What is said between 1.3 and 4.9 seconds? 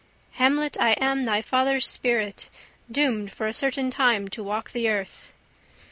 father's spirit Doomed for a certain time to walk the